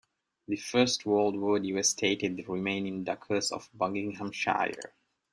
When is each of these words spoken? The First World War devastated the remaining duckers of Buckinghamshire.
The 0.47 0.55
First 0.55 1.05
World 1.05 1.39
War 1.39 1.59
devastated 1.59 2.35
the 2.35 2.43
remaining 2.45 3.03
duckers 3.03 3.51
of 3.51 3.69
Buckinghamshire. 3.71 4.95